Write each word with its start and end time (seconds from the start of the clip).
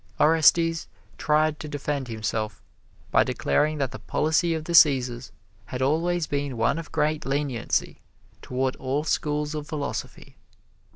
Orestes 0.19 0.87
tried 1.19 1.59
to 1.59 1.67
defend 1.67 2.07
himself 2.07 2.63
by 3.11 3.23
declaring 3.23 3.77
that 3.77 3.91
the 3.91 3.99
policy 3.99 4.55
of 4.55 4.63
the 4.63 4.73
Cæsars 4.73 5.29
had 5.65 5.79
always 5.83 6.25
been 6.25 6.57
one 6.57 6.79
of 6.79 6.91
great 6.91 7.23
leniency 7.23 8.01
toward 8.41 8.75
all 8.77 9.03
schools 9.03 9.53
of 9.53 9.67
philosophy. 9.67 10.37